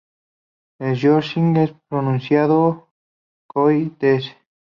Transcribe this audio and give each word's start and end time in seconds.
En 0.79 0.95
Yorkshire 0.95 1.63
es 1.63 1.75
pronunciado 1.87 2.89
c-oy-ts. 3.53 4.35